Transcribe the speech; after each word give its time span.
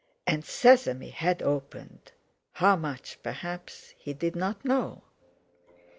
And 0.25 0.43
sesame 0.43 1.11
had 1.11 1.43
opened—how 1.43 2.75
much, 2.75 3.19
perhaps, 3.21 3.93
he 3.99 4.13
did 4.15 4.35
not 4.35 4.65
know. 4.65 5.03